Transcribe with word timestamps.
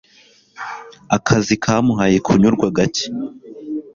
Akazi 1.15 1.53
kamuhaye 1.63 2.17
kunyurwa 2.25 2.67
gake 2.77 3.05